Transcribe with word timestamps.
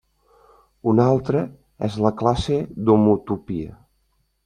Una 0.91 1.05
altra 1.17 1.45
és 1.89 1.99
la 2.07 2.15
classe 2.23 2.61
d'homotopia. 2.89 3.79